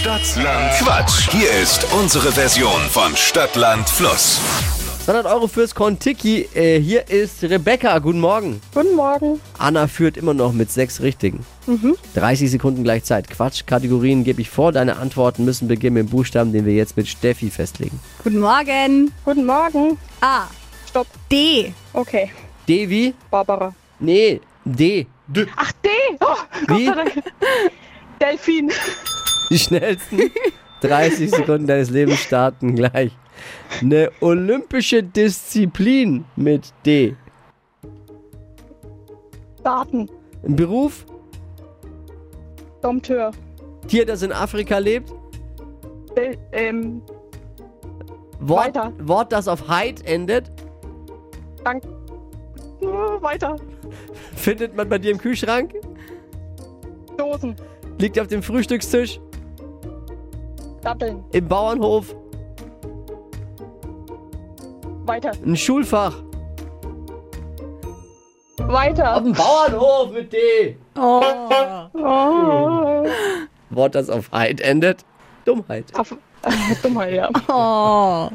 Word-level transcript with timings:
Stadtland 0.00 0.72
Quatsch. 0.78 1.28
Hier 1.30 1.50
ist 1.60 1.86
unsere 1.92 2.32
Version 2.32 2.80
von 2.88 3.14
Stadtland 3.14 3.86
Fluss. 3.86 4.40
200 5.04 5.26
Euro 5.26 5.46
fürs 5.46 5.74
Kontiki. 5.74 6.48
Äh, 6.54 6.80
hier 6.80 7.06
ist 7.10 7.42
Rebecca. 7.42 7.98
Guten 7.98 8.20
Morgen. 8.20 8.62
Guten 8.72 8.96
Morgen. 8.96 9.42
Anna 9.58 9.88
führt 9.88 10.16
immer 10.16 10.32
noch 10.32 10.54
mit 10.54 10.72
sechs 10.72 11.02
Richtigen. 11.02 11.44
30 12.14 12.50
Sekunden 12.50 12.82
gleich 12.82 13.04
Zeit. 13.04 13.28
Quatsch. 13.28 13.66
Kategorien 13.66 14.24
gebe 14.24 14.40
ich 14.40 14.48
vor. 14.48 14.72
Deine 14.72 14.96
Antworten 14.96 15.44
müssen 15.44 15.68
beginnen 15.68 15.92
mit 15.96 16.06
dem 16.06 16.10
Buchstaben, 16.10 16.54
den 16.54 16.64
wir 16.64 16.72
jetzt 16.72 16.96
mit 16.96 17.06
Steffi 17.06 17.50
festlegen. 17.50 18.00
Guten 18.24 18.40
Morgen. 18.40 19.12
Guten 19.26 19.44
Morgen. 19.44 19.98
A. 20.22 20.44
Stopp. 20.88 21.08
D. 21.30 21.74
Okay. 21.92 22.32
D 22.66 22.88
wie? 22.88 23.12
Barbara. 23.30 23.74
Nee, 23.98 24.40
D. 24.64 25.06
Ach, 25.56 25.72
D. 25.84 25.90
Oh, 26.20 26.26
Gott 26.66 26.78
Wie? 26.78 26.86
sei 26.86 26.94
Dank. 26.94 27.12
Delfin. 28.18 28.72
Die 29.50 29.58
schnellsten 29.58 30.30
30 30.80 31.30
Sekunden 31.30 31.66
deines 31.66 31.90
Lebens 31.90 32.20
starten 32.20 32.76
gleich. 32.76 33.10
Eine 33.80 34.10
olympische 34.20 35.02
Disziplin 35.02 36.24
mit 36.36 36.72
D. 36.86 37.16
Daten. 39.64 40.08
Ein 40.44 40.56
Beruf? 40.56 41.04
Dompteur. 42.80 43.32
Tier, 43.88 44.06
das 44.06 44.22
in 44.22 44.32
Afrika 44.32 44.78
lebt? 44.78 45.12
Del 46.16 46.38
ähm, 46.52 47.02
Wort, 48.38 48.66
Weiter. 48.66 48.92
Wort, 49.00 49.32
das 49.32 49.48
auf 49.48 49.68
Heid 49.68 50.06
endet? 50.06 50.50
Dank. 51.64 51.84
Äh, 52.80 52.86
weiter. 52.86 53.56
Findet 54.34 54.74
man 54.74 54.88
bei 54.88 54.98
dir 54.98 55.10
im 55.10 55.18
Kühlschrank? 55.18 55.74
Dosen. 57.18 57.56
Liegt 57.98 58.18
auf 58.18 58.28
dem 58.28 58.42
Frühstückstisch? 58.42 59.20
Datteln. 60.82 61.24
Im 61.32 61.46
Bauernhof? 61.48 62.14
Weiter. 65.04 65.32
Ein 65.44 65.56
Schulfach? 65.56 66.14
Weiter. 68.58 69.16
Auf 69.16 69.22
dem 69.24 69.32
Bauernhof 69.32 70.12
mit 70.12 70.32
D. 70.32 70.76
Oh. 70.96 71.22
Oh. 71.94 73.06
Wort, 73.70 73.94
das 73.94 74.10
auf 74.10 74.30
Heid 74.32 74.60
endet? 74.60 75.04
Dummheit. 75.44 75.84
Aff- 75.94 76.16
äh, 76.42 76.74
Dummheit, 76.82 77.14
ja. 77.14 77.28
Oh. 77.48 78.28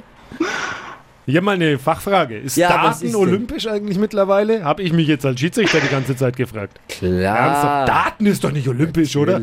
Hier 1.27 1.41
mal 1.41 1.53
eine 1.55 1.79
Fachfrage. 1.79 2.37
Ist 2.37 2.55
Ja, 2.57 2.69
Daten 2.69 2.91
ist 2.91 3.03
denn? 3.03 3.15
olympisch 3.15 3.65
eigentlich 3.67 3.97
mittlerweile? 3.97 4.63
Habe 4.63 4.83
ich 4.83 4.93
mich 4.93 5.07
jetzt 5.07 5.25
als 5.25 5.39
Schiedsrichter 5.39 5.79
die 5.79 5.87
ganze 5.87 6.15
Zeit 6.15 6.35
gefragt. 6.37 6.79
Ernsthaft? 6.89 6.99
Klar. 6.99 7.85
Daten 7.85 8.25
ist 8.27 8.43
doch 8.43 8.51
nicht 8.51 8.67
olympisch, 8.67 9.15
oder? 9.15 9.39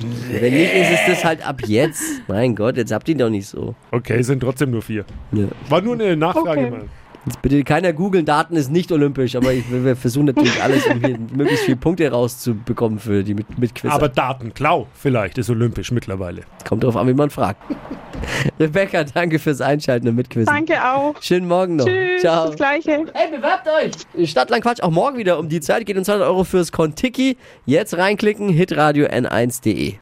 Wenn 0.00 0.52
nicht, 0.52 0.72
ist 0.74 0.90
es 0.90 1.00
das 1.06 1.24
halt 1.24 1.46
ab 1.46 1.62
jetzt. 1.66 2.02
Mein 2.28 2.54
Gott, 2.54 2.76
jetzt 2.76 2.92
habt 2.92 3.08
ihr 3.08 3.12
ihn 3.14 3.18
doch 3.18 3.30
nicht 3.30 3.46
so. 3.48 3.74
Okay, 3.92 4.20
sind 4.22 4.40
trotzdem 4.40 4.70
nur 4.70 4.82
vier. 4.82 5.04
Ja. 5.32 5.46
War 5.68 5.80
nur 5.80 5.94
eine 5.94 6.16
Nachfrage 6.16 6.48
Okay. 6.66 6.70
mal. 6.70 6.84
Jetzt 7.26 7.42
bitte 7.42 7.64
keiner 7.64 7.92
googeln, 7.92 8.24
Daten 8.24 8.54
ist 8.54 8.70
nicht 8.70 8.92
olympisch, 8.92 9.34
aber 9.34 9.52
ich, 9.52 9.64
wir 9.68 9.96
versuchen 9.96 10.26
natürlich 10.26 10.62
alles, 10.62 10.86
um 10.86 11.00
hier 11.00 11.18
möglichst 11.34 11.64
viele 11.64 11.76
Punkte 11.76 12.08
rauszubekommen 12.08 13.00
für 13.00 13.24
die 13.24 13.34
mit, 13.34 13.58
mit 13.58 13.74
Quiz. 13.74 13.90
Aber 13.90 14.08
Datenklau 14.08 14.86
vielleicht 14.94 15.36
ist 15.36 15.50
olympisch 15.50 15.90
mittlerweile. 15.90 16.42
Kommt 16.68 16.84
drauf 16.84 16.96
an, 16.96 17.08
wie 17.08 17.14
man 17.14 17.30
fragt. 17.30 17.60
Rebecca, 18.60 19.02
danke 19.02 19.40
fürs 19.40 19.60
Einschalten 19.60 20.06
und 20.06 20.14
Mitquissen. 20.14 20.46
Danke 20.46 20.74
auch. 20.84 21.20
Schönen 21.20 21.48
Morgen 21.48 21.76
noch. 21.76 21.86
Tschüss. 21.86 22.20
Ciao. 22.20 22.46
Das 22.46 22.56
Gleiche. 22.56 23.06
Hey, 23.12 23.36
bewerbt 23.36 23.66
euch! 23.66 24.28
Stadtland 24.30 24.62
Quatsch 24.62 24.80
auch 24.80 24.92
morgen 24.92 25.18
wieder 25.18 25.40
um 25.40 25.48
die 25.48 25.60
Zeit. 25.60 25.84
Geht 25.84 25.98
um 25.98 26.04
200 26.04 26.28
Euro 26.28 26.44
fürs 26.44 26.70
Kontiki. 26.70 27.36
Jetzt 27.64 27.96
reinklicken, 27.96 28.48
hitradio 28.50 29.06
n1.de. 29.06 29.94